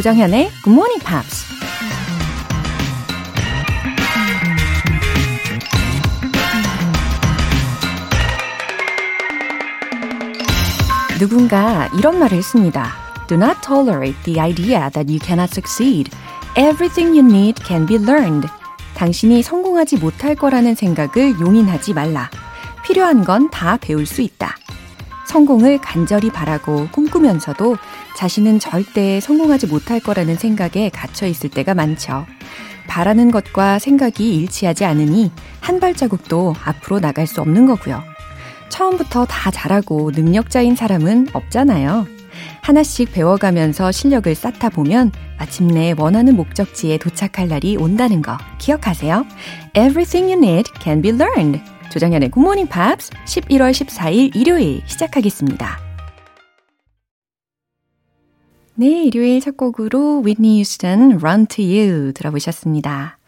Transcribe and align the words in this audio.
조정현의 0.00 0.50
Good 0.64 0.70
Morning 0.70 1.04
Pops. 1.04 1.44
누군가 11.18 11.90
이런 11.98 12.18
말을 12.18 12.38
했습니다. 12.38 12.92
Do 13.28 13.36
not 13.36 13.60
tolerate 13.60 14.16
the 14.22 14.40
idea 14.40 14.88
that 14.90 15.12
you 15.12 15.18
cannot 15.22 15.52
succeed. 15.52 16.10
Everything 16.56 17.14
you 17.14 17.26
need 17.26 17.62
can 17.62 17.84
be 17.84 17.96
learned. 17.96 18.48
당신이 18.94 19.42
성공하지 19.42 19.98
못할 19.98 20.34
거라는 20.34 20.76
생각을 20.76 21.38
용인하지 21.40 21.92
말라. 21.92 22.30
필요한 22.84 23.22
건 23.22 23.50
다 23.50 23.76
배울 23.76 24.06
수 24.06 24.22
있다. 24.22 24.56
성공을 25.26 25.78
간절히 25.78 26.30
바라고 26.30 26.88
꿈꾸면서도 26.90 27.76
자신은 28.16 28.58
절대 28.58 29.20
성공하지 29.20 29.66
못할 29.66 30.00
거라는 30.00 30.36
생각에 30.36 30.90
갇혀 30.90 31.26
있을 31.26 31.50
때가 31.50 31.74
많죠. 31.74 32.26
바라는 32.86 33.30
것과 33.30 33.78
생각이 33.78 34.36
일치하지 34.36 34.84
않으니 34.84 35.30
한 35.60 35.80
발자국도 35.80 36.54
앞으로 36.64 37.00
나갈 37.00 37.26
수 37.26 37.40
없는 37.40 37.66
거고요. 37.66 38.02
처음부터 38.68 39.26
다 39.26 39.50
잘하고 39.50 40.10
능력자인 40.14 40.74
사람은 40.76 41.28
없잖아요. 41.32 42.06
하나씩 42.62 43.12
배워가면서 43.12 43.92
실력을 43.92 44.32
쌓다 44.34 44.68
보면 44.68 45.12
마침내 45.38 45.94
원하는 45.96 46.36
목적지에 46.36 46.98
도착할 46.98 47.48
날이 47.48 47.76
온다는 47.76 48.22
거 48.22 48.36
기억하세요. 48.58 49.26
Everything 49.74 50.32
you 50.32 50.38
need 50.38 50.70
can 50.82 51.02
be 51.02 51.10
learned. 51.10 51.60
Good 51.92 52.04
Morning 52.36 52.68
Pops 52.70 53.10
11월 53.26 53.72
14일 53.72 54.36
일요일 54.36 54.82
시작하겠습니다. 54.86 55.89
네, 58.80 59.04
일요일 59.04 59.42
첫 59.42 59.58
곡으로 59.58 60.22
Whitney 60.24 60.54
Houston 60.54 61.18
Run 61.20 61.44
to 61.48 61.62
You 61.62 62.14
들어보셨습니다. 62.14 63.18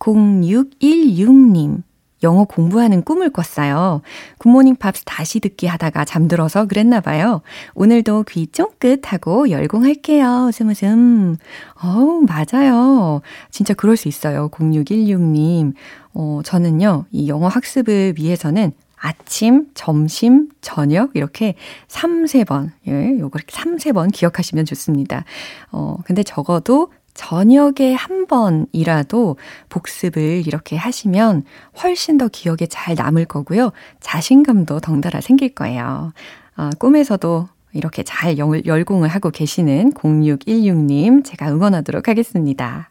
0616님. 0.00 1.84
영어 2.24 2.42
공부하는 2.42 3.02
꿈을 3.02 3.30
꿨어요. 3.30 4.02
굿모닝 4.38 4.74
팝스 4.74 5.04
다시 5.04 5.38
듣기 5.38 5.68
하다가 5.68 6.04
잠들어서 6.04 6.66
그랬나 6.66 7.00
봐요. 7.00 7.42
오늘도 7.74 8.24
귀 8.24 8.48
쫑긋 8.48 9.12
하고 9.12 9.50
열공할게요. 9.50 10.48
웃음 10.48 10.70
웃음. 10.70 11.36
어우, 11.80 12.26
맞아요. 12.26 13.20
진짜 13.52 13.74
그럴 13.74 13.96
수 13.96 14.08
있어요. 14.08 14.48
0616님. 14.48 15.74
어, 16.14 16.40
저는요, 16.42 17.04
이 17.12 17.28
영어 17.28 17.46
학습을 17.46 18.14
위해서는 18.18 18.72
아침, 19.00 19.66
점심, 19.74 20.48
저녁 20.60 21.10
이렇게 21.14 21.54
3, 21.88 22.24
3번, 22.24 22.70
예, 22.86 23.18
요거 23.18 23.38
이렇게 23.38 23.54
3, 23.54 23.76
3번 23.76 24.12
기억하시면 24.12 24.64
좋습니다. 24.64 25.24
어, 25.70 25.96
근데 26.04 26.22
적어도 26.22 26.92
저녁에 27.14 27.94
한 27.94 28.26
번이라도 28.26 29.36
복습을 29.68 30.46
이렇게 30.46 30.76
하시면 30.76 31.42
훨씬 31.82 32.16
더 32.16 32.28
기억에 32.28 32.66
잘 32.68 32.94
남을 32.94 33.24
거고요. 33.24 33.72
자신감도 34.00 34.78
덩달아 34.80 35.20
생길 35.20 35.54
거예요. 35.54 36.12
어, 36.56 36.70
꿈에서도 36.78 37.48
이렇게 37.72 38.02
잘 38.02 38.38
열공을 38.38 39.08
하고 39.08 39.30
계시는 39.30 39.92
0616님 39.94 41.24
제가 41.24 41.50
응원하도록 41.50 42.06
하겠습니다. 42.08 42.90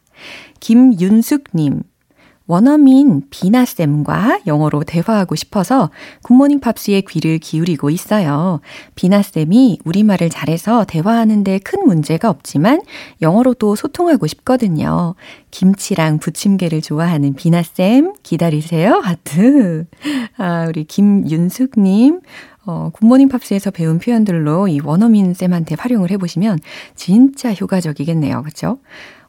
김윤숙님, 0.60 1.82
원어민 2.48 3.24
비나쌤과 3.28 4.40
영어로 4.46 4.82
대화하고 4.82 5.36
싶어서 5.36 5.90
굿모닝 6.22 6.60
팝스의 6.60 7.02
귀를 7.02 7.38
기울이고 7.38 7.90
있어요. 7.90 8.60
비나쌤이 8.94 9.80
우리말을 9.84 10.30
잘해서 10.30 10.84
대화하는데 10.84 11.58
큰 11.58 11.84
문제가 11.84 12.30
없지만 12.30 12.80
영어로도 13.20 13.76
소통하고 13.76 14.26
싶거든요. 14.26 15.14
김치랑 15.50 16.18
부침개를 16.18 16.80
좋아하는 16.80 17.34
비나쌤 17.34 18.14
기다리세요. 18.22 18.94
하트. 19.04 19.86
아, 20.38 20.64
우리 20.68 20.84
김윤숙님. 20.84 22.20
어, 22.64 22.90
굿모닝 22.94 23.28
팝스에서 23.28 23.70
배운 23.70 23.98
표현들로 23.98 24.68
이 24.68 24.80
원어민 24.82 25.34
쌤한테 25.34 25.74
활용을 25.78 26.10
해보시면 26.10 26.58
진짜 26.94 27.52
효과적이겠네요. 27.52 28.42
그쵸? 28.42 28.78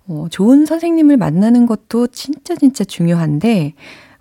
어, 0.07 0.27
좋은 0.31 0.65
선생님을 0.65 1.17
만나는 1.17 1.65
것도 1.65 2.07
진짜 2.07 2.55
진짜 2.55 2.83
중요한데, 2.83 3.73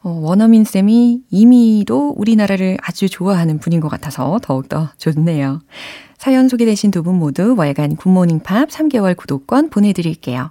어, 0.03 0.11
원어민 0.11 0.65
쌤이 0.65 1.23
이미도 1.31 2.15
우리나라를 2.17 2.77
아주 2.83 3.09
좋아하는 3.09 3.59
분인 3.59 3.81
것 3.81 3.89
같아서 3.89 4.39
더욱더 4.43 4.91
좋네요. 4.99 5.61
사연 6.19 6.49
소개되신 6.49 6.91
두 6.91 7.03
분 7.03 7.15
모두 7.17 7.55
월간 7.57 7.97
굿모닝 7.97 8.41
팝 8.41 8.69
3개월 8.69 9.17
구독권 9.17 9.71
보내드릴게요. 9.71 10.51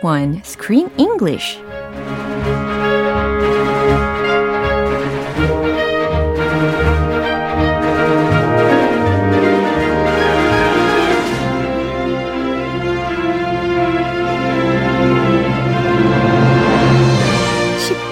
Part 0.00 0.02
1 0.02 0.42
Screen 0.44 0.90
English 0.96 1.60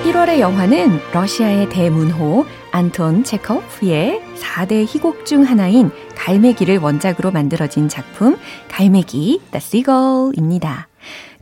11월의 0.04 0.40
영화는 0.40 1.00
러시아의 1.12 1.68
대문호 1.70 2.44
안톤 2.70 3.24
체코프의 3.24 4.20
4대 4.36 4.84
희곡 4.86 5.24
중 5.26 5.42
하나인 5.44 5.90
갈매기를 6.16 6.78
원작으로 6.78 7.30
만들어진 7.30 7.88
작품 7.88 8.36
갈매기 8.68 9.40
The 9.50 9.56
Seagull입니다. 9.56 10.88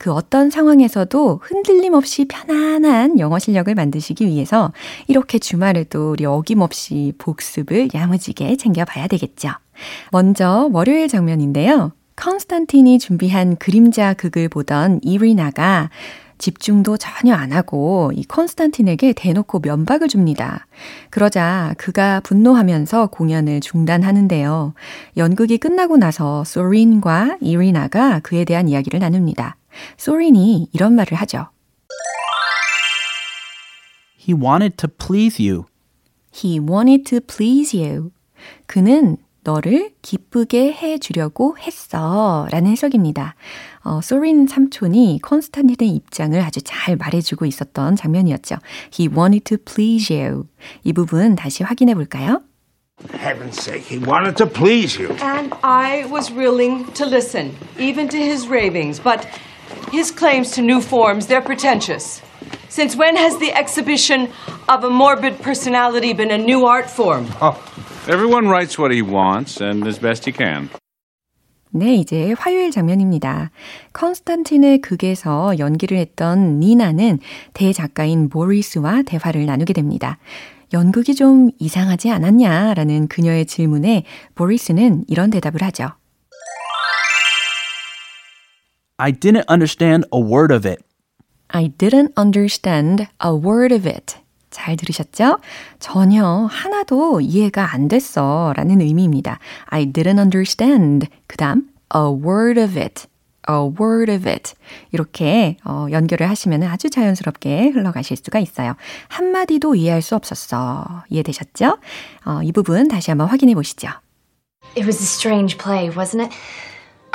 그 0.06 0.12
어떤 0.12 0.50
상황에서도 0.50 1.40
흔들림 1.42 1.92
없이 1.92 2.26
편안한 2.26 3.18
영어 3.18 3.40
실력을 3.40 3.74
만드시기 3.74 4.24
위해서 4.24 4.72
이렇게 5.08 5.40
주말에도 5.40 6.12
우리 6.12 6.24
어김없이 6.24 7.12
복습을 7.18 7.88
야무지게 7.92 8.54
챙겨봐야 8.56 9.08
되겠죠. 9.08 9.48
먼저 10.12 10.70
월요일 10.72 11.08
장면인데요. 11.08 11.90
컨스탄틴이 12.14 13.00
준비한 13.00 13.56
그림자 13.56 14.14
극을 14.14 14.48
보던 14.48 15.00
이리나가 15.02 15.90
집중도 16.38 16.96
전혀 16.96 17.34
안 17.34 17.50
하고 17.50 18.12
이 18.14 18.22
콘스탄틴에게 18.22 19.12
대놓고 19.14 19.58
면박을 19.58 20.06
줍니다. 20.06 20.68
그러자 21.10 21.74
그가 21.78 22.20
분노하면서 22.20 23.08
공연을 23.08 23.60
중단하는데요. 23.60 24.72
연극이 25.16 25.58
끝나고 25.58 25.96
나서 25.96 26.44
소린과 26.44 27.38
이리나가 27.40 28.20
그에 28.20 28.44
대한 28.44 28.68
이야기를 28.68 29.00
나눕니다. 29.00 29.56
소린이 29.96 30.68
이런 30.72 30.94
말을 30.94 31.16
하죠. 31.18 31.48
He 34.18 34.34
wanted 34.34 34.76
to 34.78 34.88
please 34.88 35.40
you. 35.40 35.64
He 36.34 36.58
wanted 36.58 37.04
to 37.04 37.20
please 37.20 37.78
you. 37.78 38.10
그는 38.66 39.16
너를 39.44 39.92
기쁘게 40.02 40.72
해 40.72 40.98
주려고 40.98 41.56
했어. 41.58 42.48
라는 42.50 42.72
해석입니다. 42.72 43.36
어, 43.84 44.00
소린 44.00 44.48
삼촌이 44.48 45.20
콘스탄틴의 45.22 45.94
입장을 45.94 46.40
아주 46.40 46.60
잘 46.62 46.96
말해주고 46.96 47.46
있었던 47.46 47.94
장면이었죠. 47.94 48.56
He 48.98 49.08
wanted 49.08 49.44
to 49.44 49.58
please 49.64 50.14
you. 50.14 50.46
이 50.82 50.92
부분 50.92 51.36
다시 51.36 51.62
확인해 51.62 51.94
볼까요? 51.94 52.42
heaven's 53.14 53.60
sake, 53.60 53.82
he 53.82 53.98
wanted 53.98 54.36
to 54.38 54.46
please 54.46 54.98
you. 54.98 55.10
And 55.20 55.52
I 55.62 56.06
was 56.10 56.32
willing 56.32 56.90
to 56.94 57.04
listen, 57.04 57.54
even 57.78 58.08
to 58.08 58.16
his 58.16 58.48
ravings, 58.48 58.98
but 58.98 59.26
his 59.90 60.10
claims 60.10 60.50
to 60.52 60.62
new 60.62 60.80
forms, 60.80 61.26
they're 61.26 61.40
pretentious. 61.40 62.22
Since 62.68 62.96
when 62.96 63.16
has 63.16 63.38
the 63.38 63.52
exhibition 63.52 64.28
of 64.68 64.84
a 64.84 64.90
morbid 64.90 65.40
personality 65.40 66.12
been 66.12 66.30
a 66.30 66.38
new 66.38 66.66
art 66.66 66.90
form? 66.90 67.26
Oh, 67.40 67.56
Everyone 68.08 68.48
writes 68.48 68.78
what 68.78 68.92
he 68.92 69.02
wants 69.02 69.60
and 69.60 69.84
as 69.86 69.98
best 69.98 70.26
he 70.26 70.32
can. 70.32 70.68
네, 71.70 71.96
이제 71.96 72.34
화요일 72.38 72.70
장면입니다. 72.70 73.50
컨스탄틴의 73.92 74.80
극에서 74.80 75.58
연기를 75.58 75.98
했던 75.98 76.60
니나는 76.60 77.18
대작가인 77.52 78.30
모리스와 78.32 79.02
대화를 79.02 79.44
나누게 79.46 79.72
됩니다. 79.72 80.18
연극이 80.72 81.16
좀 81.16 81.50
이상하지 81.58 82.10
않았냐? 82.12 82.74
라는 82.74 83.08
그녀의 83.08 83.46
질문에 83.46 84.04
보리스는 84.36 85.04
이런 85.08 85.30
대답을 85.30 85.62
하죠. 85.64 85.88
I 88.98 89.12
didn't 89.12 89.44
understand 89.48 90.06
a 90.12 90.18
word 90.20 90.52
of 90.52 90.66
it. 90.66 90.82
I 91.50 91.68
didn't 91.78 92.12
understand 92.16 93.06
a 93.22 93.30
word 93.30 93.74
of 93.74 93.86
it. 93.86 94.16
잘 94.50 94.76
들으셨죠? 94.76 95.38
전혀 95.78 96.24
하나도 96.50 97.20
이해가 97.20 97.74
안 97.74 97.88
됐어 97.88 98.54
라는 98.56 98.80
의미입니다. 98.80 99.38
I 99.66 99.92
didn't 99.92 100.18
understand. 100.18 101.08
그 101.26 101.36
다음, 101.36 101.68
a 101.94 102.02
word 102.02 102.58
of 102.58 102.78
it. 102.78 103.06
a 103.48 103.56
word 103.78 104.10
of 104.10 104.28
it. 104.28 104.54
이렇게 104.92 105.58
어, 105.64 105.86
연결을 105.90 106.28
하시면 106.30 106.62
아주 106.62 106.88
자연스럽게 106.88 107.68
흘러가실 107.68 108.16
수가 108.16 108.38
있어요. 108.38 108.76
한마디도 109.08 109.74
이해할 109.74 110.00
수 110.00 110.16
없었어. 110.16 111.04
이해되셨죠? 111.10 111.76
어, 112.24 112.40
이 112.42 112.50
부분 112.50 112.88
다시 112.88 113.10
한번 113.10 113.28
확인해 113.28 113.54
보시죠. 113.54 113.88
It 114.74 114.86
was 114.86 115.00
a 115.00 115.06
strange 115.06 115.58
play, 115.58 115.90
wasn't 115.90 116.22
it? 116.22 116.34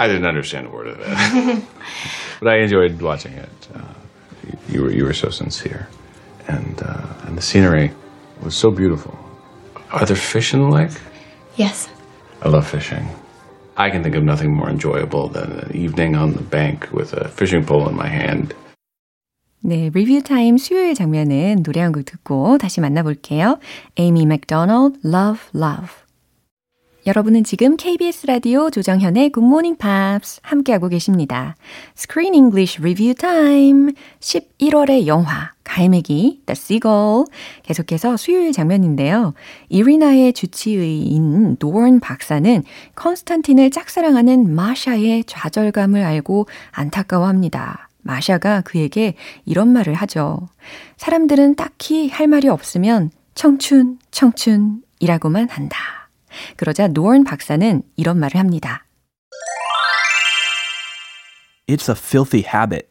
I 0.00 0.06
didn't 0.08 0.26
understand 0.26 0.66
a 0.66 0.70
word 0.70 0.88
of 0.88 0.98
it, 1.00 1.62
but 2.40 2.48
I 2.48 2.58
enjoyed 2.58 3.00
watching 3.00 3.32
it. 3.32 3.68
Uh, 3.74 3.80
you 4.68 4.82
were 4.82 4.92
you 4.92 5.04
were 5.04 5.14
so 5.14 5.30
sincere, 5.30 5.88
and 6.48 6.82
uh, 6.82 7.26
and 7.26 7.36
the 7.38 7.42
scenery 7.42 7.92
was 8.42 8.54
so 8.54 8.70
beautiful. 8.70 9.16
Are 9.90 10.04
there 10.04 10.16
fish 10.16 10.52
in 10.52 10.60
the 10.60 10.68
lake? 10.68 10.92
Yes. 11.56 11.88
I 12.42 12.48
love 12.48 12.66
fishing. 12.66 13.08
I 13.78 13.90
can 13.90 14.02
think 14.02 14.14
of 14.16 14.22
nothing 14.24 14.52
more 14.54 14.68
enjoyable 14.68 15.28
than 15.28 15.52
an 15.52 15.74
evening 15.74 16.16
on 16.16 16.32
the 16.34 16.42
bank 16.42 16.88
with 16.92 17.12
a 17.14 17.28
fishing 17.28 17.64
pole 17.64 17.88
in 17.88 17.96
my 17.96 18.08
hand. 18.08 18.54
네, 19.64 19.90
리뷰 19.92 20.22
타임 20.22 20.58
수요일 20.58 20.94
장면은 20.94 21.62
노래 21.62 21.80
한 21.80 21.92
곡 21.92 22.04
듣고 22.04 22.58
다시 22.58 22.80
만나볼게요. 22.80 23.58
에이미 23.98 24.26
맥도널드, 24.26 25.00
Love, 25.04 25.40
Love. 25.54 25.99
여러분은 27.07 27.43
지금 27.43 27.77
KBS 27.77 28.27
라디오 28.27 28.69
조정현의 28.69 29.31
Good 29.31 29.43
Morning 29.43 29.75
Pops 29.75 30.39
함께하고 30.43 30.87
계십니다. 30.87 31.55
Screen 31.97 32.35
English 32.35 32.79
Review 32.79 33.15
Time 33.15 33.93
11월의 34.19 35.07
영화 35.07 35.51
갈매기 35.63 36.43
The 36.45 36.51
Seagull 36.51 37.25
계속해서 37.63 38.17
수요일 38.17 38.51
장면인데요. 38.51 39.33
이리나의 39.69 40.33
주치의인 40.33 41.57
노원 41.57 41.99
박사는 41.99 42.63
컨스탄틴을 42.93 43.71
짝사랑하는 43.71 44.53
마샤의 44.53 45.23
좌절감을 45.25 46.03
알고 46.03 46.45
안타까워합니다. 46.69 47.89
마샤가 48.03 48.61
그에게 48.61 49.15
이런 49.45 49.69
말을 49.69 49.95
하죠. 49.95 50.49
사람들은 50.97 51.55
딱히 51.55 52.09
할 52.09 52.27
말이 52.27 52.47
없으면 52.47 53.09
청춘, 53.33 53.97
청춘이라고만 54.11 55.49
한다. 55.49 56.00
그러자 56.57 56.87
노원 56.87 57.23
박사는 57.23 57.81
이런 57.95 58.19
말을 58.19 58.39
합니다. 58.39 58.85
It's 61.67 61.89
a 61.89 61.95
filthy 61.97 62.43
habit. 62.45 62.87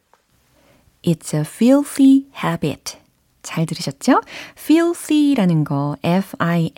It's 1.03 1.33
a 1.33 1.41
filthy 1.41 2.27
habit. 2.43 2.97
잘 3.43 3.65
들으셨죠? 3.65 4.21
filthy라는 4.57 5.63
거 5.63 5.95
F-I-L-T-H-Y라는 6.03 6.69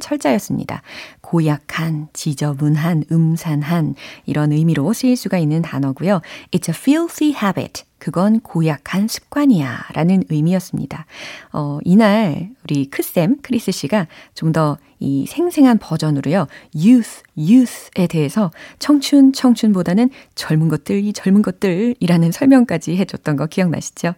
철자였습니다. 0.00 0.82
고약한, 1.32 2.08
지저분한, 2.12 3.04
음산한 3.10 3.94
이런 4.26 4.52
의미로 4.52 4.92
쓰일 4.92 5.16
수가 5.16 5.38
있는 5.38 5.62
단어고요. 5.62 6.20
It's 6.50 6.68
a 6.68 6.74
filthy 6.76 7.34
habit. 7.34 7.84
그건 7.98 8.40
고약한 8.40 9.08
습관이야 9.08 9.86
라는 9.94 10.24
의미였습니다. 10.28 11.06
어, 11.54 11.78
이날 11.84 12.50
우리 12.64 12.90
크쌤, 12.90 13.38
크리스 13.40 13.72
씨가 13.72 14.08
좀 14.34 14.52
더 14.52 14.76
이 15.02 15.26
생생한 15.26 15.78
버전으로요. 15.78 16.46
youth, 16.76 17.22
youth에 17.36 18.06
대해서 18.06 18.52
청춘, 18.78 19.32
청춘보다는 19.32 20.10
젊은 20.36 20.68
것들, 20.68 21.02
이 21.02 21.12
젊은 21.12 21.42
것들이라는 21.42 22.30
설명까지 22.30 22.96
해줬던 22.98 23.36
거 23.36 23.46
기억나시죠? 23.46 24.14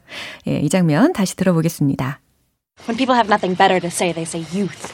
예, 0.49 0.59
이 0.59 0.69
장면 0.69 1.15
다시 1.15 1.37
들어보겠습니다. 1.37 2.21
When 2.87 2.99
people 2.99 3.15
have 3.15 3.33
nothing 3.33 3.57
better 3.57 3.81
to 3.81 3.89
say, 3.89 4.13
they 4.13 4.27
say 4.27 4.45
youth. 4.53 4.93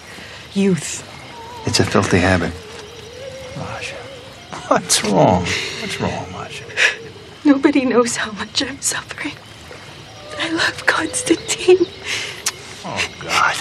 Youth. 0.54 1.09
It's 1.66 1.80
a 1.80 1.84
filthy 1.84 2.18
habit. 2.18 2.52
Masha, 3.56 3.96
what's 4.68 5.04
wrong? 5.04 5.42
What's 5.80 6.00
wrong, 6.00 6.32
Masha? 6.32 6.64
Nobody 7.44 7.84
knows 7.84 8.16
how 8.16 8.32
much 8.32 8.62
I'm 8.62 8.80
suffering. 8.80 9.34
I 10.38 10.50
love 10.50 10.86
Constantine. 10.86 11.86
Oh, 12.84 13.08
God. 13.20 13.56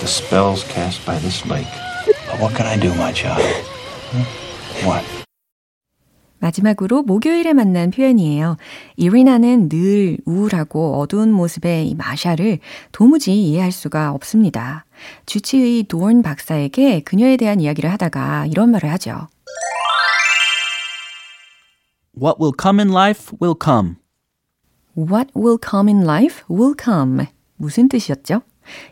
The 0.00 0.06
spells 0.06 0.64
cast 0.64 1.04
by 1.06 1.18
this 1.18 1.44
lake. 1.46 1.66
But 2.06 2.40
what 2.40 2.54
can 2.54 2.66
I 2.66 2.76
do, 2.76 2.94
my 2.94 3.12
child? 3.12 3.42
Hmm? 3.42 4.86
What? 4.86 5.04
마지막으로 6.46 7.02
목요일에 7.02 7.52
만난 7.52 7.90
표현이에요. 7.90 8.56
이리나는 8.96 9.68
늘 9.68 10.18
우울하고 10.24 10.98
어두운 11.00 11.32
모습의 11.32 11.88
이 11.88 11.94
마샤를 11.94 12.60
도무지 12.92 13.34
이해할 13.34 13.72
수가 13.72 14.12
없습니다. 14.12 14.84
주치의 15.26 15.84
도원 15.84 16.22
박사에게 16.22 17.00
그녀에 17.00 17.36
대한 17.36 17.60
이야기를 17.60 17.90
하다가 17.90 18.46
이런 18.46 18.70
말을 18.70 18.90
하죠. 18.92 19.28
What 22.20 22.38
will 22.40 22.52
come 22.60 22.80
in 22.80 22.90
life 22.90 23.36
will 23.42 23.56
come. 23.62 23.96
What 24.96 25.30
will 25.36 25.58
come 25.62 25.92
in 25.92 26.04
life 26.04 26.44
will 26.48 26.74
come. 26.82 27.26
무슨 27.56 27.88
뜻이었죠? 27.88 28.42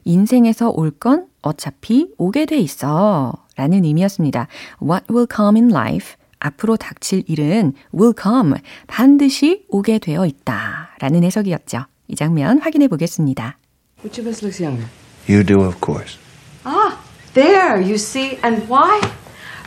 인생에서 0.04 0.70
올 0.70 0.90
건 0.90 1.26
어차피 1.42 2.12
오게 2.18 2.46
돼 2.46 2.58
있어. 2.58 3.32
라는 3.56 3.84
의미였습니다. 3.84 4.48
What 4.82 5.06
will 5.10 5.26
come 5.32 5.60
in 5.60 5.70
life. 5.70 6.16
앞으로 6.43 6.77
닥칠 6.77 7.23
일은 7.27 7.73
will 7.93 8.13
come. 8.19 8.53
반드시 8.87 9.65
오게 9.69 9.99
되어 9.99 10.25
있다. 10.25 10.95
라는 10.99 11.23
해석이었죠. 11.23 11.85
이 12.07 12.15
장면 12.15 12.59
확인해 12.59 12.87
보겠습니다. 12.87 13.57
Which 14.03 14.19
of 14.19 14.27
us 14.27 14.43
looks 14.43 14.61
younger? 14.61 14.87
You 15.27 15.43
do, 15.43 15.61
of 15.61 15.79
course. 15.81 16.17
Ah, 16.65 16.97
there, 17.33 17.79
you 17.79 17.95
see. 17.95 18.39
And 18.43 18.65
why? 18.67 19.01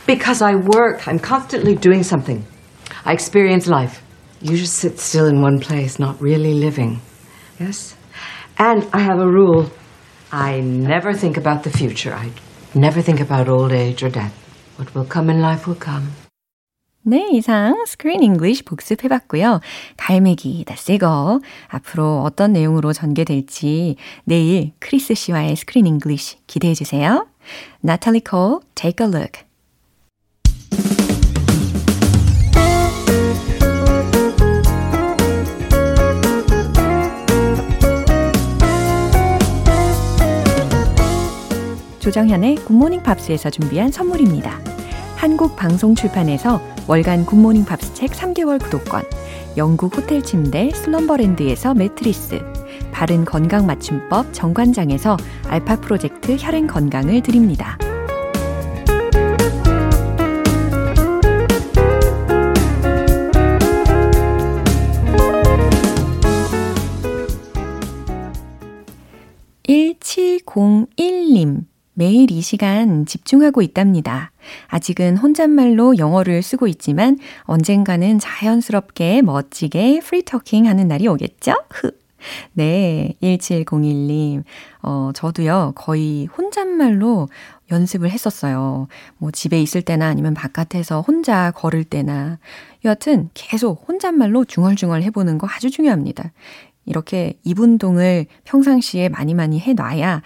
Because 0.07 0.43
I 0.43 0.55
work. 0.55 1.07
I'm 1.07 1.19
constantly 1.19 1.75
doing 1.75 2.03
something. 2.03 2.43
I 3.05 3.13
experience 3.13 3.69
life. 3.69 4.01
You 4.41 4.57
just 4.57 4.73
sit 4.75 4.99
still 4.99 5.27
in 5.27 5.41
one 5.41 5.59
place, 5.59 5.99
not 5.99 6.19
really 6.19 6.53
living. 6.53 6.99
Yes? 7.59 7.95
And 8.57 8.85
I 8.91 8.99
have 8.99 9.19
a 9.19 9.27
rule. 9.27 9.69
I 10.31 10.59
never 10.59 11.13
think 11.13 11.37
about 11.37 11.63
the 11.63 11.69
future. 11.69 12.13
I 12.13 12.31
never 12.75 13.01
think 13.01 13.21
about 13.21 13.47
old 13.47 13.71
age 13.71 14.03
or 14.03 14.09
death. 14.09 14.33
What 14.77 14.93
will 14.95 15.05
come 15.05 15.29
in 15.29 15.39
life 15.39 15.67
will 15.67 15.79
come. 15.79 16.11
네, 17.08 17.26
이상 17.32 17.86
스크린 17.86 18.22
잉글리쉬 18.22 18.64
복습해봤고요. 18.64 19.60
갈매기, 19.96 20.66
다새거 20.66 21.40
앞으로 21.68 22.20
어떤 22.20 22.52
내용으로 22.52 22.92
전개될지 22.92 23.96
내일 24.24 24.72
크리스 24.78 25.14
씨와의 25.14 25.56
스크린 25.56 25.86
잉글리쉬 25.86 26.36
기대해주세요. 26.46 27.26
나탈리 27.80 28.20
콜, 28.20 28.60
take 28.74 29.06
a 29.06 29.10
look. 29.10 29.40
조정현의 42.00 42.56
굿모닝 42.56 43.02
팝스에서 43.02 43.48
준비한 43.48 43.90
선물입니다. 43.90 44.60
한국 45.16 45.56
방송 45.56 45.94
출판에서 45.94 46.60
월간 46.88 47.26
굿모닝 47.26 47.66
팝스 47.66 47.92
책 47.92 48.12
3개월 48.12 48.58
구독권, 48.58 49.02
영국 49.58 49.94
호텔 49.94 50.22
침대 50.22 50.70
슬럼버랜드에서 50.70 51.74
매트리스, 51.74 52.40
바른 52.92 53.26
건강 53.26 53.66
맞춤법 53.66 54.32
정관장에서 54.32 55.18
알파 55.48 55.76
프로젝트 55.76 56.34
혈행 56.38 56.66
건강을 56.66 57.20
드립니다. 57.20 57.76
(1701님) 69.64 71.66
매일 71.92 72.30
이 72.30 72.40
시간 72.40 73.04
집중하고 73.04 73.60
있답니다. 73.60 74.32
아직은 74.68 75.16
혼잣말로 75.16 75.98
영어를 75.98 76.42
쓰고 76.42 76.66
있지만 76.68 77.18
언젠가는 77.42 78.18
자연스럽게 78.18 79.22
멋지게 79.22 80.00
프리토킹 80.00 80.66
하는 80.66 80.88
날이 80.88 81.06
오겠죠? 81.08 81.54
네, 82.52 83.14
1701님. 83.22 84.42
어, 84.82 85.10
저도요, 85.14 85.72
거의 85.76 86.26
혼잣말로 86.26 87.28
연습을 87.70 88.10
했었어요. 88.10 88.88
뭐 89.18 89.30
집에 89.30 89.60
있을 89.60 89.82
때나 89.82 90.06
아니면 90.06 90.34
바깥에서 90.34 91.02
혼자 91.02 91.50
걸을 91.52 91.84
때나. 91.84 92.38
여하튼 92.84 93.30
계속 93.34 93.84
혼잣말로 93.88 94.44
중얼중얼 94.44 95.02
해보는 95.02 95.38
거 95.38 95.46
아주 95.48 95.70
중요합니다. 95.70 96.32
이렇게 96.86 97.38
입운동을 97.44 98.26
평상시에 98.44 99.10
많이 99.10 99.34
많이 99.34 99.60
해놔야 99.60 100.22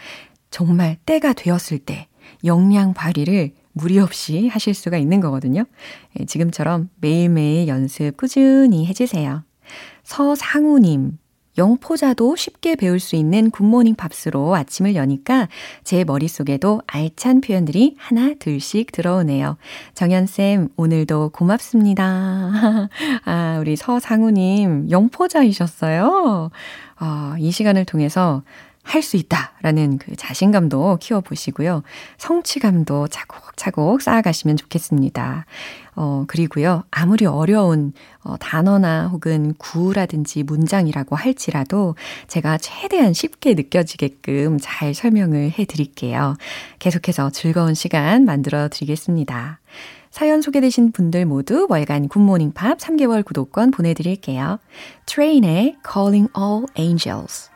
정말 0.51 0.97
때가 1.05 1.33
되었을 1.33 1.81
때 1.81 2.07
역량 2.45 2.95
발휘를 2.95 3.53
무리 3.73 3.99
없이 3.99 4.49
하실 4.49 4.75
수가 4.75 4.97
있는 4.99 5.21
거거든요. 5.21 5.65
예, 6.19 6.25
지금처럼 6.25 6.91
매일매일 7.01 7.69
연습 7.69 8.17
꾸준히 8.17 8.87
해주세요. 8.87 9.43
서상우님, 10.05 11.19
영포자도 11.59 12.35
쉽게 12.37 12.77
배울 12.77 12.99
수 12.99 13.15
있는 13.17 13.51
굿모닝 13.51 13.95
팝스로 13.95 14.55
아침을 14.55 14.95
여니까 14.95 15.49
제 15.85 16.05
머릿속에도 16.05 16.81
알찬 16.87 17.43
표현들이 17.43 17.97
하나 17.99 18.33
둘씩 18.39 18.91
들어오네요. 18.93 19.57
정연쌤, 19.95 20.69
오늘도 20.77 21.31
고맙습니다. 21.31 22.89
아, 23.25 23.59
우리 23.61 23.77
서상우님, 23.77 24.91
영포자이셨어요? 24.91 26.51
아, 26.97 27.37
이 27.39 27.51
시간을 27.51 27.85
통해서 27.85 28.43
할 28.83 29.03
수 29.03 29.17
있다라는 29.17 29.99
그 29.99 30.15
자신감도 30.17 30.99
키워보시고요. 31.01 31.83
성취감도 32.19 33.09
차곡차곡 33.09 34.01
쌓아가시면 34.03 34.57
좋겠습니다. 34.57 35.47
어, 35.95 36.25
그리고요. 36.27 36.85
아무리 36.91 37.27
어려운 37.27 37.93
어, 38.23 38.37
단어나 38.39 39.09
혹은 39.09 39.55
구라든지 39.59 40.43
문장이라고 40.43 41.17
할지라도 41.17 41.97
제가 42.29 42.59
최대한 42.59 43.13
쉽게 43.13 43.55
느껴지게끔 43.55 44.59
잘 44.61 44.95
설명을 44.95 45.53
해 45.59 45.65
드릴게요. 45.65 46.37
계속해서 46.79 47.31
즐거운 47.31 47.75
시간 47.75 48.25
만들어 48.25 48.69
드리겠습니다. 48.69 49.61
사연 50.11 50.43
소개되신 50.43 50.93
분들 50.93 51.25
모두 51.25 51.67
월간 51.69 52.09
굿모닝 52.09 52.53
팝 52.53 52.79
3개월 52.79 53.25
구독권 53.25 53.71
보내드릴게요. 53.71 54.59
트레인의 55.07 55.77
Calling 55.91 56.31
All 56.37 56.67
Angels 56.79 57.52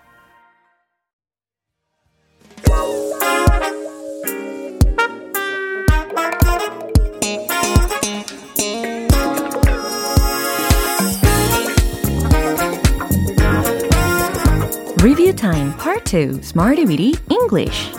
Review 15.03 15.33
Time 15.33 15.73
Part 15.75 16.05
2 16.07 16.43
Smarty 16.43 16.85
Weedy 16.85 17.15
English 17.31 17.91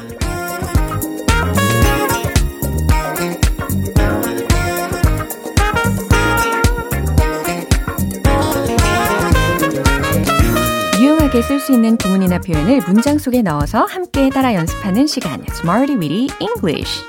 유용하게 11.38 11.42
쓸 11.42 11.60
수 11.60 11.72
있는 11.72 11.98
구문이나 11.98 12.40
표현을 12.40 12.82
문장 12.88 13.20
속에 13.20 13.44
넣어서 13.44 13.86
함께 13.86 14.30
따라 14.30 14.56
연습하는 14.56 15.06
시간 15.06 15.44
Smarty 15.48 15.96
Weedy 16.00 16.30
English 16.42 17.04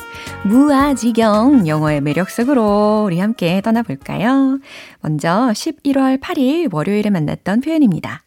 무아지경 0.44 1.66
영어의 1.66 2.02
매력 2.02 2.28
속으로 2.28 3.04
우리 3.06 3.20
함께 3.20 3.62
떠나볼까요? 3.62 4.58
먼저 5.00 5.30
11월 5.54 6.20
8일 6.20 6.72
월요일에 6.72 7.08
만났던 7.08 7.62
표현입니다. 7.62 8.22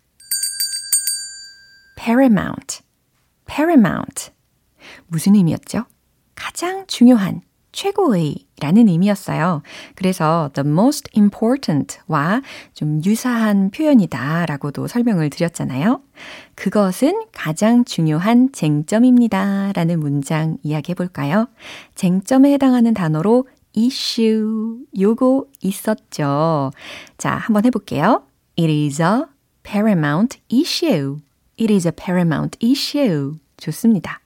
paramount, 1.98 2.80
paramount. 3.46 4.32
무슨 5.06 5.36
의미였죠? 5.36 5.86
가장 6.34 6.86
중요한, 6.88 7.42
최고의 7.72 8.36
라는 8.60 8.88
의미였어요. 8.88 9.64
그래서 9.96 10.50
the 10.54 10.68
most 10.68 11.10
important 11.16 12.00
와 12.08 12.42
좀 12.74 13.02
유사한 13.04 13.72
표현이다 13.72 14.46
라고도 14.46 14.88
설명을 14.88 15.30
드렸잖아요. 15.30 16.02
그것은 16.56 17.24
가장 17.32 17.86
중요한 17.86 18.52
쟁점입니다 18.52 19.72
라는 19.74 20.00
문장 20.00 20.58
이야기해 20.64 20.96
볼까요? 20.96 21.48
쟁점에 21.96 22.54
해당하는 22.54 22.94
단어로 22.94 23.48
issue 23.76 24.78
요거 25.00 25.46
있었죠. 25.62 26.72
자, 27.18 27.32
한번 27.36 27.66
해볼게요. 27.66 28.24
It 28.60 28.72
is 28.72 29.02
a 29.02 29.24
paramount 29.64 30.40
issue. 30.52 31.18
It 31.60 31.74
is 31.74 31.88
a 31.88 31.92
paramount 31.92 32.58
issue. 32.64 33.36
좋습니다. 33.58 34.20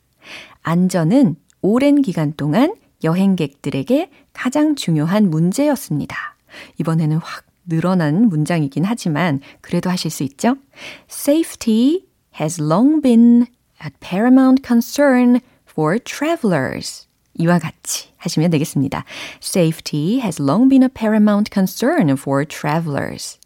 안전은 0.63 1.35
오랜 1.61 2.01
기간 2.01 2.33
동안 2.35 2.73
여행객들에게 3.05 4.09
가장 4.33 4.75
중요한 4.75 5.29
문제였습니다. 5.29 6.35
이번에는 6.79 7.17
확 7.17 7.45
늘어난 7.65 8.27
문장이긴 8.27 8.83
하지만 8.85 9.39
그래도 9.61 9.89
하실 9.89 10.11
수 10.11 10.23
있죠? 10.23 10.57
Safety 11.09 12.05
has 12.39 12.61
long 12.61 13.01
been 13.01 13.47
a 13.83 13.89
paramount 13.99 14.61
concern 14.65 15.39
for 15.69 15.97
travelers. 15.99 17.07
이와 17.35 17.59
같이 17.59 18.09
하시면 18.17 18.51
되겠습니다. 18.51 19.03
Safety 19.41 20.19
has 20.21 20.41
long 20.41 20.69
been 20.69 20.83
a 20.83 20.89
paramount 20.89 21.51
concern 21.53 22.09
for 22.11 22.45
travelers. 22.45 23.39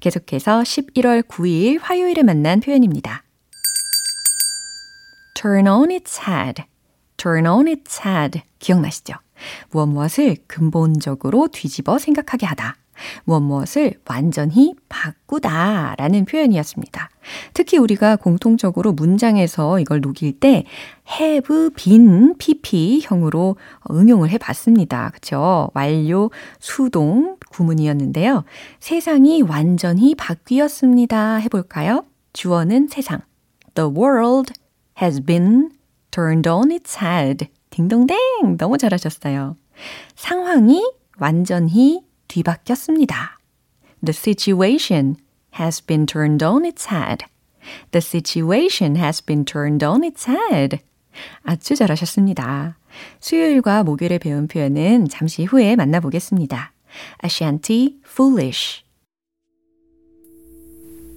계속해서 0.00 0.60
11월 0.62 1.22
9일 1.22 1.78
화요일에 1.80 2.22
만난 2.22 2.60
표현입니다. 2.60 3.24
turn 5.34 5.66
on 5.66 5.90
its 5.90 6.20
head, 6.28 6.62
turn 7.22 7.46
on 7.46 7.68
its 7.68 8.00
head. 8.04 8.42
기억나시죠? 8.58 9.14
무엇 9.70 9.86
무엇을 9.86 10.36
근본적으로 10.46 11.48
뒤집어 11.48 11.98
생각하게 11.98 12.46
하다. 12.46 12.76
무엇 13.24 13.40
무엇을 13.40 13.94
완전히 14.08 14.74
바꾸다 14.88 15.94
라는 15.98 16.24
표현이었습니다. 16.24 17.08
특히 17.54 17.78
우리가 17.78 18.16
공통적으로 18.16 18.92
문장에서 18.92 19.78
이걸 19.80 20.00
녹일 20.00 20.40
때 20.40 20.64
have 21.20 21.70
been 21.74 22.34
pp형으로 22.38 23.56
응용을 23.90 24.30
해 24.30 24.38
봤습니다. 24.38 25.10
그쵸? 25.14 25.70
완료, 25.74 26.30
수동, 26.58 27.36
구문이었는데요. 27.50 28.44
세상이 28.80 29.42
완전히 29.42 30.14
바뀌었습니다. 30.14 31.36
해볼까요? 31.36 32.04
주어는 32.32 32.88
세상. 32.88 33.20
The 33.74 33.90
world 33.90 34.52
has 35.00 35.20
been 35.20 35.70
turned 36.12 36.46
on 36.48 36.70
its 36.70 36.98
head. 37.02 37.48
딩동댕! 37.70 38.56
너무 38.58 38.78
잘하셨어요. 38.78 39.56
상황이 40.14 40.80
완전히 41.18 42.02
뒤바뀌었습니다. 42.28 43.38
The 44.04 44.12
situation 44.12 45.16
has 45.58 45.84
been 45.84 46.06
turned 46.06 46.44
on 46.44 46.64
its 46.64 46.88
head. 46.92 47.24
The 47.90 48.00
situation 48.00 48.96
has 48.96 49.24
been 49.24 49.44
turned 49.44 49.84
on 49.84 50.04
its 50.04 50.28
head. 50.30 50.78
아주 51.42 51.74
잘하셨습니다. 51.74 52.78
수요일과 53.20 53.82
목요일에 53.82 54.18
배운 54.18 54.46
표현은 54.48 55.08
잠시 55.08 55.44
후에 55.44 55.76
만나보겠습니다. 55.76 56.72
Ashanti, 57.24 57.96
foolish. 58.06 58.84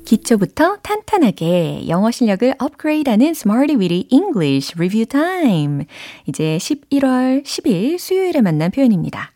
기초부터 0.05 0.77
탄탄하게 0.83 1.87
영어 1.87 2.11
실력을 2.11 2.53
업그레이드하는 2.59 3.27
Smarty 3.27 3.75
Weedy 3.75 4.07
English 4.11 4.73
Review 4.77 5.05
Time. 5.07 5.85
이제 6.27 6.57
11월 6.61 7.43
10일 7.43 7.97
수요일에 7.97 8.41
만난 8.41 8.71
표현입니다. 8.71 9.31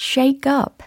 shake 0.00 0.52
up, 0.52 0.84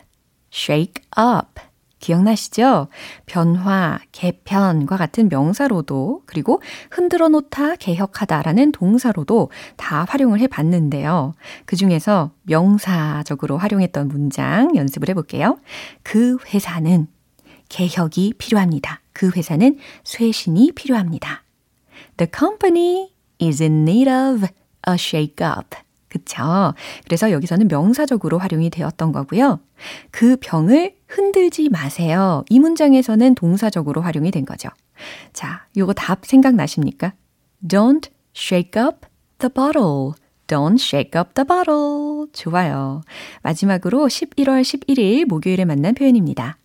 shake 0.53 1.03
up. 1.17 1.61
기억나시죠? 1.99 2.89
변화, 3.25 3.99
개편과 4.11 4.97
같은 4.97 5.29
명사로도 5.29 6.21
그리고 6.27 6.61
흔들어 6.91 7.27
놓다, 7.27 7.75
개혁하다라는 7.75 8.71
동사로도 8.71 9.49
다 9.75 10.05
활용을 10.07 10.39
해 10.39 10.47
봤는데요. 10.47 11.33
그 11.65 11.75
중에서 11.75 12.31
명사적으로 12.43 13.57
활용했던 13.57 14.07
문장 14.07 14.75
연습을 14.75 15.09
해 15.09 15.15
볼게요. 15.15 15.57
그 16.03 16.37
회사는 16.53 17.07
개혁이 17.69 18.33
필요합니다. 18.37 19.01
그 19.13 19.31
회사는 19.35 19.77
쇄신이 20.03 20.73
필요합니다. 20.73 21.43
The 22.17 22.29
company 22.35 23.09
is 23.41 23.61
in 23.61 23.87
need 23.87 24.09
of 24.09 24.47
a 24.87 24.93
shake-up. 24.93 25.77
그쵸? 26.09 26.73
그래서 27.05 27.31
여기서는 27.31 27.67
명사적으로 27.67 28.37
활용이 28.37 28.69
되었던 28.69 29.11
거고요. 29.11 29.59
그 30.11 30.37
병을 30.39 30.95
흔들지 31.07 31.69
마세요. 31.69 32.43
이 32.49 32.59
문장에서는 32.59 33.35
동사적으로 33.35 34.01
활용이 34.01 34.31
된 34.31 34.45
거죠. 34.45 34.69
자, 35.33 35.65
요거 35.75 35.93
답 35.93 36.25
생각나십니까? 36.25 37.13
Don't 37.67 38.09
shake 38.35 38.81
up 38.81 39.07
the 39.39 39.51
bottle. 39.53 40.13
Don't 40.47 40.81
shake 40.81 41.19
up 41.19 41.33
the 41.33 41.45
bottle. 41.45 42.27
좋아요. 42.31 43.01
마지막으로 43.43 44.07
11월 44.07 44.61
11일 44.61 45.25
목요일에 45.25 45.65
만난 45.65 45.93
표현입니다. 45.93 46.57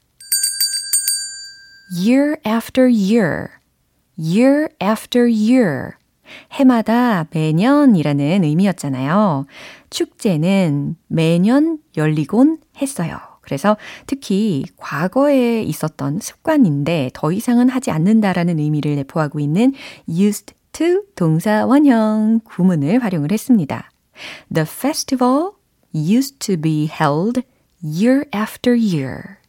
Year 1.95 2.37
after 2.47 2.89
year. 2.89 3.49
year 4.19 4.69
after 4.81 5.29
year. 5.29 5.93
해마다 6.53 7.27
매년이라는 7.31 8.45
의미였잖아요. 8.45 9.47
축제는 9.91 10.97
매년 11.09 11.79
열리곤 11.97 12.59
했어요. 12.81 13.19
그래서 13.43 13.77
특히 14.07 14.65
과거에 14.77 15.63
있었던 15.63 16.21
습관인데 16.21 17.11
더 17.13 17.33
이상은 17.33 17.69
하지 17.69 17.91
않는다라는 17.91 18.59
의미를 18.59 18.95
내포하고 18.97 19.41
있는 19.41 19.75
used 20.09 20.55
to 20.73 21.03
동사 21.17 21.67
원형 21.67 22.41
구문을 22.45 23.03
활용을 23.03 23.33
했습니다. 23.33 23.91
The 24.55 24.67
festival 24.67 25.51
used 25.95 26.39
to 26.39 26.57
be 26.57 26.89
held 26.89 27.43
year 27.83 28.25
after 28.35 28.79
year. 28.79 29.42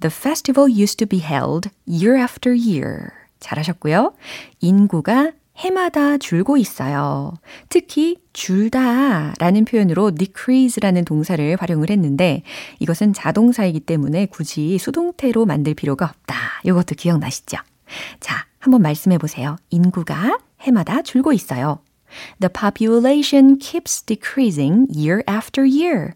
The 0.00 0.12
festival 0.12 0.70
used 0.70 0.98
to 0.98 1.06
be 1.06 1.20
held 1.20 1.70
year 1.88 2.20
after 2.20 2.56
year. 2.56 3.08
잘하셨고요. 3.40 4.14
인구가 4.60 5.32
해마다 5.56 6.18
줄고 6.18 6.56
있어요. 6.56 7.34
특히 7.68 8.16
줄다 8.32 9.34
라는 9.38 9.64
표현으로 9.64 10.12
decrease라는 10.12 11.04
동사를 11.04 11.56
활용을 11.60 11.90
했는데 11.90 12.42
이것은 12.80 13.12
자동사이기 13.12 13.80
때문에 13.80 14.26
굳이 14.26 14.78
수동태로 14.78 15.46
만들 15.46 15.74
필요가 15.74 16.06
없다. 16.06 16.36
이것도 16.64 16.96
기억나시죠? 16.96 17.58
자, 18.18 18.46
한번 18.58 18.82
말씀해 18.82 19.18
보세요. 19.18 19.56
인구가 19.70 20.38
해마다 20.60 21.02
줄고 21.02 21.32
있어요. 21.32 21.80
The 22.40 22.52
population 22.52 23.58
keeps 23.58 24.02
decreasing 24.02 24.88
year 24.90 25.22
after 25.28 25.68
year. 25.68 26.14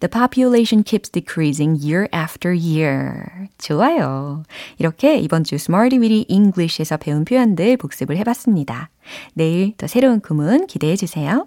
The 0.00 0.08
population 0.08 0.84
keeps 0.84 1.10
decreasing 1.10 1.76
year 1.80 2.08
after 2.12 2.54
year. 2.54 3.48
좋아요. 3.58 4.42
이렇게 4.78 5.18
이번 5.18 5.44
주 5.44 5.56
Smarty 5.56 5.98
Weedy 6.00 6.26
English에서 6.28 6.96
배운 6.96 7.24
표현들 7.24 7.76
복습을 7.76 8.16
해봤습니다. 8.18 8.90
내일 9.34 9.76
더 9.76 9.86
새로운 9.86 10.20
구문 10.20 10.66
기대해 10.66 10.96
주세요. 10.96 11.46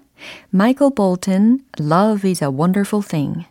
Michael 0.53 0.93
Bolton, 0.95 1.59
Love 1.79 2.29
is 2.29 2.43
a 2.43 2.49
Wonderful 2.49 3.03
Thing. 3.03 3.45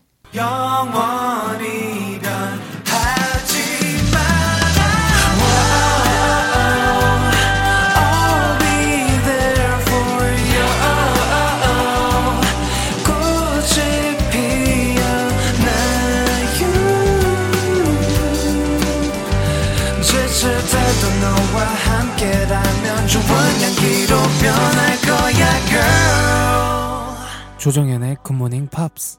조정연의 27.67 28.19
굿모닝 28.23 28.69
팝스 28.69 29.19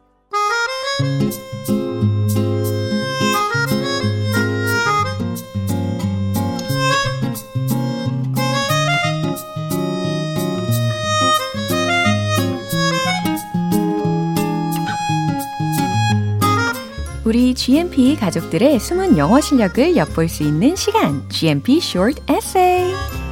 우리 17.25 17.53
GMP 17.53 18.15
가족들의 18.15 18.79
숨은 18.79 19.17
영어 19.17 19.41
실력을 19.41 19.97
엿볼 19.97 20.29
수 20.29 20.43
있는 20.43 20.77
시간, 20.77 21.27
GMP 21.27 21.79
Short 21.79 22.21
Essay. 22.33 23.26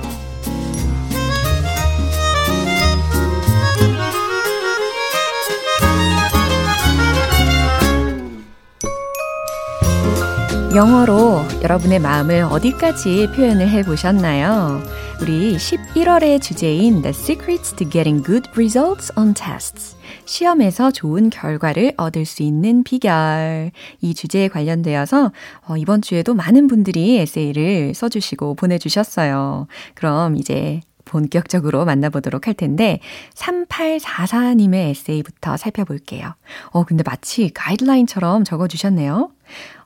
영어로 10.75 11.39
여러분의 11.63 11.99
마음을 11.99 12.41
어디까지 12.41 13.29
표현을 13.33 13.69
해 13.69 13.81
보셨나요? 13.81 14.83
우리 15.21 15.55
11월의 15.55 16.41
주제인 16.41 17.01
The 17.01 17.11
Secrets 17.11 17.75
to 17.77 17.89
Getting 17.89 18.21
Good 18.21 18.49
Results 18.49 19.13
on 19.17 19.33
Tests. 19.33 19.95
시험에서 20.25 20.91
좋은 20.91 21.29
결과를 21.29 21.93
얻을 21.95 22.25
수 22.25 22.43
있는 22.43 22.83
비결. 22.83 23.71
이 24.01 24.13
주제에 24.13 24.49
관련되어서 24.49 25.31
어, 25.65 25.77
이번 25.77 26.01
주에도 26.01 26.33
많은 26.33 26.67
분들이 26.67 27.19
에세이를 27.19 27.93
써주시고 27.93 28.55
보내주셨어요. 28.55 29.67
그럼 29.93 30.35
이제 30.35 30.81
본격적으로 31.05 31.85
만나보도록 31.85 32.47
할 32.47 32.53
텐데 32.53 32.99
3844님의 33.35 34.89
에세이부터 34.89 35.55
살펴볼게요. 35.55 36.33
어 36.71 36.83
근데 36.83 37.01
마치 37.05 37.49
가이드라인처럼 37.53 38.43
적어 38.43 38.67
주셨네요. 38.67 39.31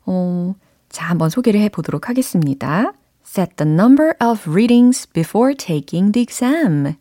어, 0.07 0.55
자 0.89 1.05
한번 1.05 1.29
소개를 1.29 1.59
해 1.59 1.69
보도록 1.69 2.09
하겠습니다. 2.09 2.93
Set 3.25 3.55
the 3.57 3.71
number 3.71 4.13
of 4.21 4.49
readings 4.49 5.07
before 5.11 5.55
taking 5.55 6.11
the 6.11 6.23
exam. 6.23 6.95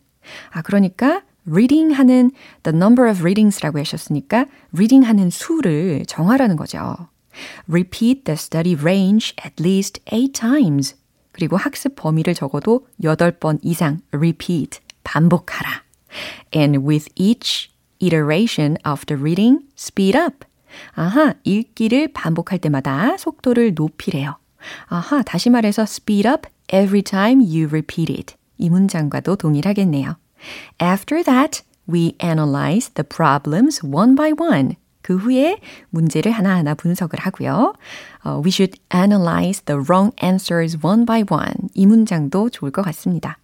아 0.51 0.61
그러니까 0.61 1.23
reading 1.47 1.93
하는 1.93 2.31
the 2.63 2.75
number 2.75 3.09
of 3.09 3.21
readings라고 3.21 3.79
하셨으니까 3.79 4.45
reading 4.73 5.05
하는 5.05 5.29
수를 5.29 6.05
정하라는 6.05 6.55
거죠. 6.55 7.09
Repeat 7.67 8.23
the 8.25 8.35
study 8.35 8.75
range 8.75 9.33
at 9.43 9.55
least 9.59 10.01
8 10.11 10.33
times. 10.33 10.95
그리고 11.31 11.57
학습 11.57 11.95
범위를 11.95 12.33
적어도 12.33 12.87
8번 13.01 13.59
이상 13.61 14.01
repeat, 14.11 14.79
반복하라. 15.03 15.83
And 16.53 16.85
with 16.85 17.07
each 17.15 17.69
iteration 17.99 18.77
of 18.85 19.05
the 19.05 19.19
reading, 19.19 19.65
speed 19.77 20.17
up. 20.17 20.45
아하, 20.93 21.33
읽기를 21.43 22.09
반복할 22.13 22.59
때마다 22.59 23.17
속도를 23.17 23.73
높이래요. 23.75 24.37
아하, 24.87 25.21
다시 25.23 25.49
말해서 25.49 25.83
speed 25.83 26.27
up 26.27 26.47
every 26.73 27.01
time 27.01 27.41
you 27.41 27.67
repeat 27.67 28.11
it. 28.11 28.35
이 28.57 28.69
문장과도 28.69 29.35
동일하겠네요. 29.35 30.17
After 30.81 31.23
that, 31.23 31.63
we 31.91 32.15
analyze 32.21 32.93
the 32.93 33.07
problems 33.07 33.81
one 33.83 34.15
by 34.15 34.31
one. 34.39 34.75
그 35.01 35.15
후에 35.15 35.59
문제를 35.89 36.31
하나하나 36.31 36.75
분석을 36.75 37.19
하고요. 37.19 37.73
Uh, 38.25 38.41
we 38.43 38.51
should 38.51 38.79
analyze 38.93 39.63
the 39.65 39.81
wrong 39.81 40.13
answers 40.23 40.77
one 40.83 41.05
by 41.05 41.23
one. 41.31 41.69
이 41.73 41.87
문장도 41.87 42.49
좋을 42.51 42.71
것 42.71 42.83
같습니다. 42.83 43.39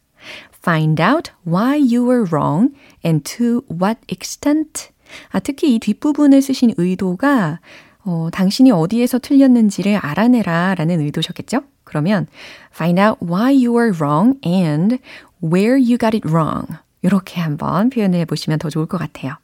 Find 0.61 1.01
out 1.01 1.31
why 1.45 1.77
you 1.77 2.03
were 2.05 2.25
wrong 2.31 2.73
and 3.03 3.23
to 3.37 3.63
what 3.69 3.99
extent. 4.09 4.89
아, 5.29 5.39
특히 5.39 5.75
이 5.75 5.79
뒷부분을 5.79 6.41
쓰신 6.41 6.73
의도가 6.77 7.59
어, 8.03 8.29
당신이 8.31 8.71
어디에서 8.71 9.19
틀렸는지를 9.19 9.95
알아내라 9.95 10.75
라는 10.75 11.01
의도셨겠죠? 11.01 11.61
그러면 11.83 12.27
find 12.73 13.01
out 13.01 13.17
why 13.23 13.51
you 13.51 13.75
were 13.75 13.91
wrong 13.91 14.39
and 14.45 14.97
where 15.43 15.75
you 15.75 15.97
got 15.97 16.15
it 16.15 16.27
wrong. 16.27 16.67
이렇게 17.01 17.41
한번 17.41 17.89
표현을 17.89 18.19
해보시면 18.19 18.59
더 18.59 18.69
좋을 18.69 18.85
것 18.85 18.97
같아요. 18.97 19.37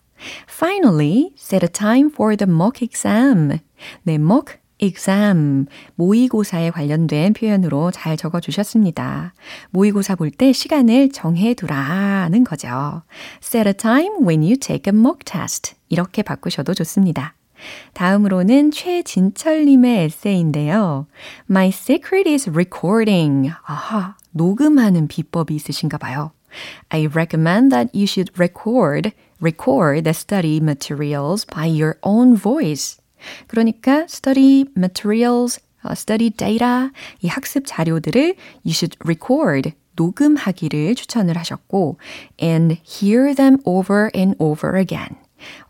Finally, 0.48 1.32
set 1.38 1.66
a 1.66 1.70
time 1.70 2.10
for 2.14 2.36
the 2.36 2.52
mock 2.52 2.86
exam. 2.86 3.60
네, 4.04 4.16
mock 4.16 4.61
exam. 4.82 5.68
모의고사에 5.96 6.72
관련된 6.72 7.34
표현으로 7.34 7.92
잘 7.92 8.18
적어 8.18 8.40
주셨습니다. 8.40 9.34
모의고사 9.70 10.16
볼 10.16 10.32
때 10.32 10.52
시간을 10.52 11.12
정해 11.12 11.54
두라는 11.54 12.44
거죠. 12.44 13.04
Set 13.42 13.68
a 13.68 13.74
time 13.74 14.26
when 14.28 14.42
you 14.42 14.58
take 14.58 14.92
a 14.92 14.98
mock 14.98 15.20
test. 15.24 15.76
이렇게 15.90 16.24
바꾸셔도 16.24 16.74
좋습니다. 16.74 17.36
다음으로는 17.94 18.72
최진철님의 18.72 20.06
에세이인데요. 20.06 21.06
My 21.50 21.68
secret 21.68 22.28
is 22.28 22.50
recording. 22.50 23.52
아하, 23.64 24.16
녹음하는 24.32 25.08
비법이 25.08 25.54
있으신가 25.54 26.00
봐요. 26.00 26.32
I 26.90 27.08
recommend 27.08 27.70
that 27.70 27.92
you 27.94 28.06
should 28.06 28.32
record, 28.36 29.12
record 29.40 30.04
the 30.04 30.14
study 30.14 30.58
materials 30.58 31.46
by 31.46 31.70
your 31.70 31.98
own 32.02 32.36
voice. 32.36 33.01
그러니까 33.48 34.04
study 34.04 34.66
materials, 34.78 35.60
study 35.92 36.30
data, 36.30 36.90
이 37.22 37.28
학습 37.28 37.64
자료들을 37.66 38.36
you 38.66 38.72
should 38.72 38.98
record, 39.04 39.74
녹음하기를 39.96 40.96
추천을 40.96 41.38
하셨고 41.38 41.98
and 42.42 42.78
hear 42.86 43.34
them 43.36 43.58
over 43.66 44.10
and 44.16 44.36
over 44.40 44.80
again. 44.80 45.18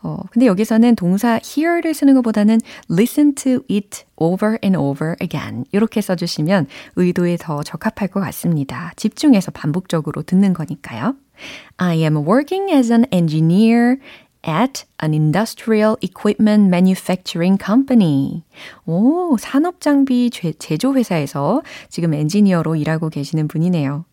어, 0.02 0.18
근데 0.30 0.46
여기서는 0.46 0.96
동사 0.96 1.40
hear를 1.44 1.94
쓰는 1.94 2.14
것보다는 2.14 2.60
listen 2.90 3.34
to 3.34 3.60
it 3.70 4.04
over 4.16 4.58
and 4.62 4.76
over 4.76 5.16
again. 5.20 5.64
이렇게 5.72 6.00
써주시면 6.00 6.66
의도에 6.96 7.36
더 7.40 7.62
적합할 7.62 8.08
것 8.08 8.20
같습니다. 8.20 8.92
집중해서 8.96 9.50
반복적으로 9.50 10.22
듣는 10.22 10.52
거니까요. 10.52 11.16
I 11.78 12.02
am 12.02 12.16
working 12.18 12.72
as 12.72 12.92
an 12.92 13.06
engineer 13.10 13.96
at 14.44 14.84
an 14.98 15.14
industrial 15.14 15.96
equipment 16.02 16.68
manufacturing 16.68 17.58
company. 17.62 18.42
오, 18.86 19.36
산업 19.38 19.80
장비 19.80 20.30
제조 20.30 20.94
회사에서 20.94 21.62
지금 21.88 22.14
엔지니어로 22.14 22.76
일하고 22.76 23.08
계시는 23.08 23.48
분이네요. 23.48 24.04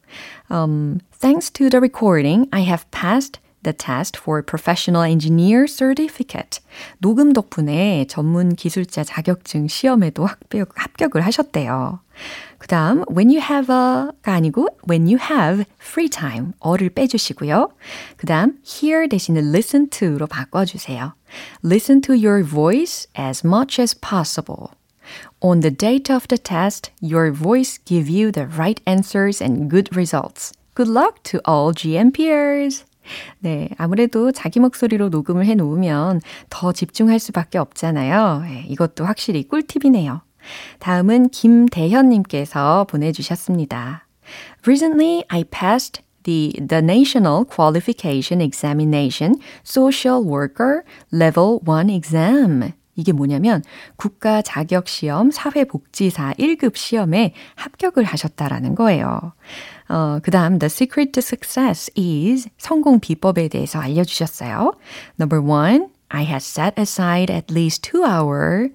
Um, 0.50 1.00
thanks 1.20 1.52
to 1.52 1.70
the 1.70 1.80
recording, 1.80 2.48
I 2.52 2.62
have 2.62 2.90
passed 2.92 3.40
the 3.65 3.73
test 3.73 4.17
for 4.17 4.43
professional 4.43 5.03
engineer 5.03 5.67
certificate. 5.67 6.61
녹음 6.99 7.33
덕분에 7.33 8.07
전문 8.09 8.55
기술자 8.55 9.03
자격증 9.03 9.67
시험에도 9.67 10.27
합격, 10.27 10.71
합격을 10.75 11.23
하셨대요. 11.23 12.01
그 12.59 12.69
다음, 12.69 13.05
when 13.11 13.29
you 13.31 13.41
have 13.41 13.73
a가 13.73 14.35
아니고 14.35 14.69
when 14.89 15.07
you 15.07 15.19
have 15.19 15.65
free 15.81 16.09
time. 16.09 16.53
어를 16.61 16.91
빼주시고요. 16.91 17.71
그 18.17 18.27
다음, 18.27 18.59
hear 18.65 19.09
대신에 19.09 19.41
listen 19.41 19.89
to로 19.91 20.27
바꿔주세요. 20.27 21.15
Listen 21.65 22.01
to 22.01 22.15
your 22.15 22.45
voice 22.45 23.09
as 23.19 23.45
much 23.45 23.81
as 23.81 23.99
possible. 23.99 24.71
On 25.43 25.61
the 25.61 25.71
date 25.71 26.11
of 26.11 26.29
the 26.29 26.39
test, 26.39 26.91
your 27.03 27.31
voice 27.31 27.79
give 27.85 28.09
you 28.09 28.33
the 28.33 28.47
right 28.47 28.81
answers 28.87 29.43
and 29.43 29.69
good 29.69 29.95
results. 29.95 30.53
Good 30.75 30.89
luck 30.89 31.23
to 31.25 31.41
all 31.45 31.75
GMPers! 31.75 32.85
네, 33.40 33.70
아무래도 33.78 34.32
자기 34.32 34.60
목소리로 34.60 35.10
녹음을 35.10 35.46
해 35.46 35.56
놓으면 35.56 36.22
더 36.50 36.72
집중할 36.72 37.20
수밖에 37.20 37.58
없잖아요. 37.58 38.42
네, 38.44 38.66
이것도 38.68 39.06
확실히 39.06 39.48
꿀팁이네요. 39.48 40.22
다음은 40.80 41.30
김대현님께서 41.30 42.86
보내주셨습니다. 42.90 44.06
Recently, 44.64 45.24
I 45.30 45.44
passed 45.44 46.04
the, 46.24 46.54
the 46.60 46.82
National 46.82 47.46
Qualification 47.46 48.42
Examination 48.42 49.36
Social 49.64 50.24
Worker 50.24 50.84
Level 51.12 51.60
1 51.66 51.90
exam. 51.90 52.74
이게 53.00 53.14
뭐냐면 53.14 53.64
국가 53.96 54.42
자격 54.42 54.90
시험 54.90 55.32
사회복지사 55.32 56.34
1급 56.38 56.76
시험에 56.76 57.34
합격을 57.56 58.04
하셨다라는 58.04 58.76
거예요. 58.76 59.34
어, 59.88 60.20
그 60.22 60.32
다음, 60.32 60.60
the 60.60 60.68
secret 60.68 61.14
to 61.14 61.20
success 61.20 61.90
is 61.98 62.50
성공 62.58 63.00
비법에 63.00 63.48
대해서 63.48 63.80
알려 63.80 64.04
주셨어요. 64.04 64.74
Number 65.20 65.42
one, 65.42 65.88
I 66.10 66.24
had 66.24 66.44
set 66.44 66.74
aside 66.78 67.34
at 67.34 67.54
least 67.54 67.90
two 67.90 68.04
hours 68.04 68.74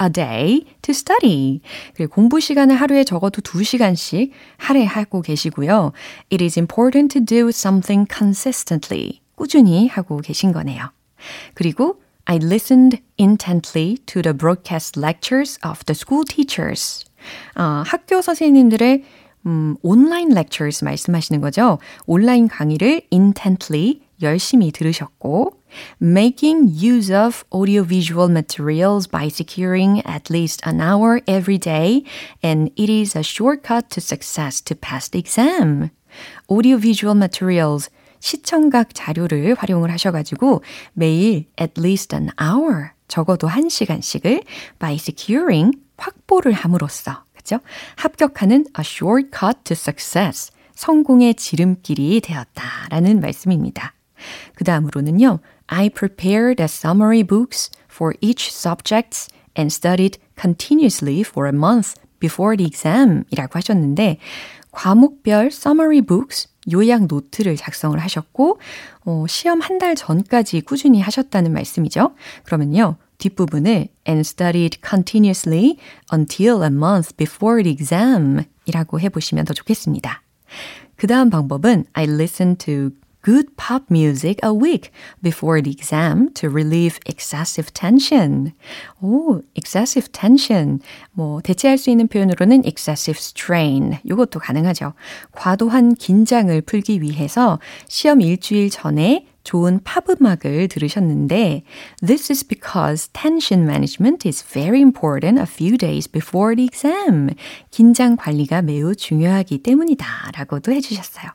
a 0.00 0.08
day 0.08 0.64
to 0.82 0.92
study. 0.92 1.60
그리고 1.94 2.14
공부 2.14 2.38
시간을 2.38 2.76
하루에 2.76 3.02
적어도 3.02 3.42
2시간씩 3.42 4.30
할애하고 4.56 5.20
계시고요. 5.22 5.92
It 6.32 6.42
is 6.44 6.58
important 6.58 7.18
to 7.18 7.24
do 7.24 7.48
something 7.48 8.06
consistently. 8.08 9.20
꾸준히 9.34 9.88
하고 9.88 10.18
계신 10.18 10.52
거네요. 10.52 10.92
그리고 11.54 12.00
I 12.25 12.37
listened 12.37 13.01
intently 13.17 13.97
to 14.05 14.21
the 14.21 14.33
broadcast 14.33 14.95
lectures 14.95 15.57
of 15.63 15.83
the 15.85 15.95
school 15.95 16.23
teachers. 16.23 17.05
어, 17.55 17.83
학교 17.85 18.21
선생님들의 18.21 19.03
음, 19.47 19.75
온라인 19.81 20.31
lectures 20.31 20.83
말씀하시는 20.83 21.41
거죠. 21.41 21.79
온라인 22.05 22.47
강의를 22.47 23.01
intently 23.11 24.01
열심히 24.21 24.71
들으셨고 24.71 25.57
making 25.99 26.69
use 26.69 27.11
of 27.11 27.43
audiovisual 27.51 28.29
materials 28.29 29.07
by 29.07 29.27
securing 29.27 30.01
at 30.05 30.29
least 30.29 30.61
an 30.65 30.79
hour 30.79 31.21
every 31.27 31.57
day 31.57 32.03
and 32.43 32.71
it 32.75 32.89
is 32.89 33.15
a 33.15 33.23
shortcut 33.23 33.89
to 33.89 33.99
success 33.99 34.61
to 34.61 34.75
pass 34.75 35.09
the 35.09 35.19
exam. 35.19 35.89
audiovisual 36.49 37.15
materials 37.15 37.89
시청각 38.20 38.94
자료를 38.94 39.54
활용을 39.58 39.90
하셔가지고 39.90 40.62
매일 40.92 41.46
at 41.60 41.74
least 41.78 42.14
an 42.14 42.30
hour 42.40 42.90
적어도 43.08 43.48
1시간씩을 43.48 44.42
by 44.78 44.94
securing 44.94 45.78
확보를 45.96 46.52
함으로써 46.52 47.24
그죠? 47.34 47.60
합격하는 47.96 48.66
a 48.78 48.82
shortcut 48.82 49.58
to 49.64 49.72
success 49.74 50.50
성공의 50.74 51.34
지름길이 51.34 52.20
되었다라는 52.20 53.20
말씀입니다. 53.20 53.94
그 54.54 54.64
다음으로는요. 54.64 55.40
I 55.68 55.90
prepared 55.90 56.62
a 56.62 56.66
summary 56.66 57.22
books 57.22 57.70
for 57.90 58.14
each 58.20 58.50
subject 58.50 59.28
and 59.58 59.72
studied 59.72 60.18
continuously 60.38 61.20
for 61.20 61.48
a 61.48 61.54
month 61.54 61.94
before 62.20 62.56
the 62.56 62.66
exam 62.66 63.24
이라고 63.30 63.52
하셨는데 63.54 64.18
과목별 64.70 65.46
summary 65.46 66.00
books 66.00 66.48
요약 66.72 67.06
노트를 67.06 67.56
작성을 67.56 67.98
하셨고 67.98 68.58
어, 69.04 69.24
시험 69.28 69.60
한 69.60 69.76
달 69.78 69.94
전까지 69.94 70.62
꾸준히 70.62 71.00
하셨다는 71.00 71.52
말씀이죠. 71.52 72.14
그러면요. 72.44 72.96
뒷부분을 73.18 73.88
and 74.08 74.20
studied 74.20 74.78
continuously 74.86 75.76
until 76.12 76.62
a 76.62 76.68
month 76.68 77.14
before 77.16 77.62
the 77.62 77.72
exam 77.72 78.44
이라고 78.64 79.00
해보시면 79.00 79.44
더 79.44 79.54
좋겠습니다. 79.54 80.22
그 80.96 81.06
다음 81.06 81.28
방법은 81.30 81.84
I 81.92 82.04
listened 82.04 82.64
to 82.64 82.90
good 83.26 83.56
pop 83.56 83.90
music 83.90 84.38
a 84.44 84.54
week 84.54 84.92
before 85.20 85.60
the 85.60 85.72
exam 85.72 86.32
to 86.32 86.48
relieve 86.48 87.00
excessive 87.06 87.74
tension. 87.74 88.52
오, 89.02 89.42
excessive 89.56 90.12
tension. 90.12 90.78
뭐, 91.10 91.40
대체할 91.42 91.76
수 91.76 91.90
있는 91.90 92.06
표현으로는 92.06 92.64
excessive 92.64 93.18
strain. 93.18 93.98
이것도 94.04 94.38
가능하죠. 94.38 94.92
과도한 95.32 95.96
긴장을 95.96 96.60
풀기 96.62 97.02
위해서 97.02 97.58
시험 97.88 98.20
일주일 98.20 98.70
전에 98.70 99.26
좋은 99.42 99.80
팝 99.82 100.04
음악을 100.08 100.68
들으셨는데 100.68 101.62
This 102.04 102.30
is 102.30 102.46
because 102.46 103.08
tension 103.12 103.64
management 103.64 104.26
is 104.26 104.44
very 104.44 104.80
important 104.80 105.40
a 105.40 105.46
few 105.46 105.76
days 105.76 106.08
before 106.08 106.54
the 106.54 106.66
exam. 106.66 107.30
긴장 107.72 108.14
관리가 108.16 108.62
매우 108.62 108.94
중요하기 108.94 109.62
때문이다 109.64 110.06
라고도 110.36 110.72
해 110.72 110.80
주셨어요. 110.80 111.30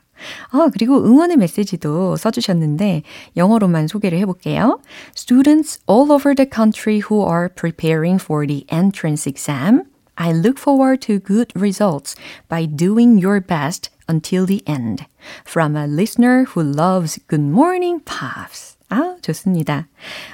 아, 0.51 0.69
그리고 0.71 1.03
응원의 1.05 1.37
메시지도 1.37 2.15
써주셨는데 2.15 3.03
영어로만 3.35 3.87
소개를 3.87 4.17
해볼게요. 4.19 4.79
Students 5.15 5.79
all 5.89 6.11
over 6.11 6.33
the 6.35 6.49
country 6.49 7.01
who 7.01 7.23
are 7.23 7.49
preparing 7.49 8.21
for 8.21 8.47
the 8.47 8.65
entrance 8.71 9.29
exam, 9.29 9.83
I 10.15 10.31
look 10.31 10.57
forward 10.57 11.01
to 11.07 11.19
good 11.19 11.53
results 11.55 12.15
by 12.49 12.65
doing 12.65 13.21
your 13.21 13.39
best 13.39 13.91
until 14.07 14.45
the 14.47 14.63
end. 14.65 15.05
From 15.45 15.75
a 15.75 15.85
listener 15.85 16.45
who 16.45 16.63
loves 16.63 17.19
Good 17.27 17.41
Morning 17.41 17.99
Pops. 17.99 18.77
아, 18.92 19.16
좋습니다. 19.22 19.88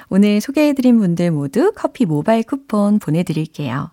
오늘 0.09 0.41
소개해드린 0.41 0.99
분들 0.99 1.31
모두 1.31 1.71
커피 1.73 2.05
모바일 2.05 2.43
쿠폰 2.43 2.99
보내드릴게요. 2.99 3.89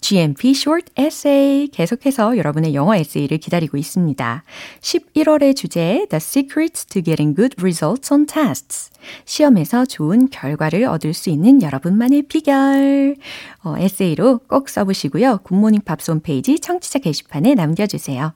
GMP 0.00 0.50
Short 0.50 0.90
Essay 0.98 1.68
계속해서 1.68 2.38
여러분의 2.38 2.74
영어 2.74 2.96
에세이를 2.96 3.36
기다리고 3.36 3.76
있습니다. 3.76 4.42
11월의 4.80 5.54
주제 5.54 6.06
The 6.08 6.16
Secrets 6.16 6.86
to 6.86 7.02
Getting 7.02 7.36
Good 7.36 7.56
Results 7.58 8.10
on 8.10 8.24
Tests 8.24 8.90
시험에서 9.26 9.84
좋은 9.84 10.30
결과를 10.30 10.84
얻을 10.84 11.12
수 11.12 11.28
있는 11.28 11.60
여러분만의 11.60 12.22
비결 12.22 13.16
어, 13.64 13.74
에세이로 13.76 14.38
꼭 14.48 14.70
써보시고요. 14.70 15.40
굿모닝 15.42 15.82
팝스 15.84 16.10
홈페이지 16.10 16.58
청취자 16.58 17.00
게시판에 17.00 17.54
남겨주세요. 17.54 18.32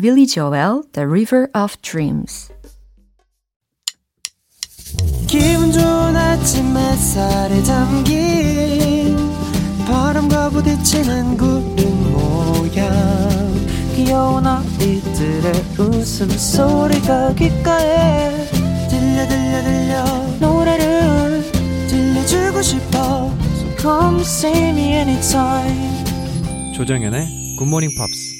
Billy 0.00 0.26
Joel, 0.26 0.82
The 0.92 1.06
River 1.06 1.48
of 1.54 1.76
Dreams 1.82 2.52
기분 5.26 5.70
좋은 5.72 6.16
아침 6.16 6.76
햇살에 6.76 7.62
담긴 7.62 9.16
바람과 9.86 10.50
부딪히는 10.50 11.36
구름 11.36 12.12
모양. 12.12 13.28
귀여운 13.94 14.46
아이들의 14.46 15.52
웃음소리가 15.78 17.34
귓가에 17.34 18.46
들려 18.88 19.26
들려 19.28 19.62
들려. 19.62 20.04
노래를 20.40 21.42
들려주고 21.88 22.62
싶어. 22.62 23.32
So 23.56 23.76
come 23.78 24.20
see 24.20 24.68
me 24.70 24.92
anytime. 24.94 26.04
조정연의 26.74 27.56
굿모닝 27.58 27.90
팝스 27.98 28.38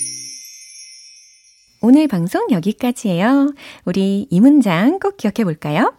오늘 1.81 2.09
방송 2.09 2.47
여기까지예요. 2.51 3.53
우리 3.85 4.27
이 4.31 4.41
문장 4.41 4.99
꼭 4.99 5.17
기억해 5.17 5.45
볼까요? 5.45 5.93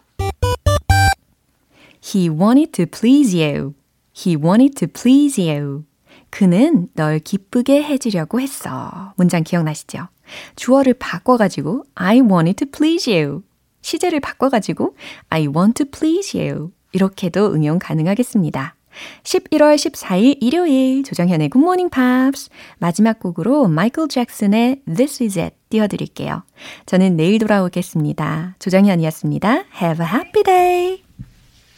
He 2.12 2.28
wanted 2.28 2.72
to 2.72 2.86
please 2.86 3.36
you. 3.36 3.74
He 4.12 4.36
wanted 4.36 4.74
to 4.76 4.88
please 4.88 5.40
you. 5.40 5.84
그는 6.30 6.88
널 6.94 7.18
기쁘게 7.18 7.82
해주려고 7.82 8.40
했어. 8.40 9.12
문장 9.16 9.42
기억나시죠? 9.42 10.08
주어를 10.56 10.94
바꿔가지고 10.94 11.84
I 11.94 12.20
wanted 12.20 12.64
to 12.64 12.70
please 12.70 13.12
you. 13.12 13.42
시제를 13.82 14.20
바꿔가지고 14.20 14.96
I 15.28 15.46
want 15.46 15.84
to 15.84 15.90
please 15.90 16.40
you. 16.40 16.70
이렇게도 16.92 17.52
응용 17.52 17.78
가능하겠습니다. 17.78 18.74
11월 19.22 19.76
14일 19.76 20.38
일요일 20.40 21.04
조정현의 21.04 21.48
굿모닝 21.50 21.90
팝스 21.90 22.50
마지막 22.78 23.20
곡으로 23.20 23.68
마이클 23.68 24.08
잭슨의 24.08 24.82
This 24.84 25.22
Is 25.22 25.38
It 25.38 25.56
띄워드릴게요. 25.68 26.42
저는 26.86 27.16
내일 27.16 27.38
돌아오겠습니다. 27.38 28.56
조정현이었습니다. 28.58 29.64
Have 29.80 30.04
a 30.04 30.12
happy 30.12 30.42
day! 30.42 31.09